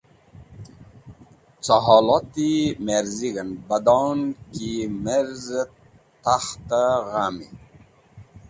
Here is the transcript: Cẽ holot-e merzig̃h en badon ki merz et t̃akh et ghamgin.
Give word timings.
Cẽ 1.65 1.79
holot-e 1.85 2.51
merzig̃h 2.85 3.39
en 3.43 3.51
badon 3.67 4.19
ki 4.53 4.69
merz 5.03 5.45
et 5.61 5.71
t̃akh 6.23 6.49
et 6.55 6.69
ghamgin. 7.11 7.57